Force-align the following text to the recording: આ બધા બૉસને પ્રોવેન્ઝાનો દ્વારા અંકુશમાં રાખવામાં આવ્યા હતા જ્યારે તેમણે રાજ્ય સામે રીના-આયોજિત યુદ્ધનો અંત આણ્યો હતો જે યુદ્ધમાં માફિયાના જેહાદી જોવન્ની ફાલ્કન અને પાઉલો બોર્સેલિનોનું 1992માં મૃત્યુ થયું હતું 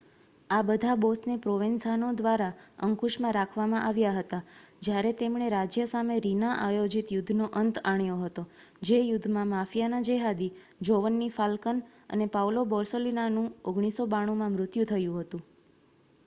આ 0.49 0.61
બધા 0.67 0.93
બૉસને 0.99 1.33
પ્રોવેન્ઝાનો 1.39 2.07
દ્વારા 2.15 2.53
અંકુશમાં 2.87 3.35
રાખવામાં 3.37 3.83
આવ્યા 3.83 4.13
હતા 4.15 4.39
જ્યારે 4.81 5.11
તેમણે 5.19 5.49
રાજ્ય 5.51 5.85
સામે 5.91 6.17
રીના-આયોજિત 6.21 7.13
યુદ્ધનો 7.13 7.51
અંત 7.61 7.79
આણ્યો 7.85 8.17
હતો 8.21 8.47
જે 8.83 8.99
યુદ્ધમાં 9.03 9.53
માફિયાના 9.53 10.01
જેહાદી 10.09 10.51
જોવન્ની 10.85 11.31
ફાલ્કન 11.37 11.85
અને 12.11 12.31
પાઉલો 12.33 12.67
બોર્સેલિનોનું 12.69 13.53
1992માં 13.69 14.59
મૃત્યુ 14.59 14.91
થયું 14.91 15.23
હતું 15.23 15.49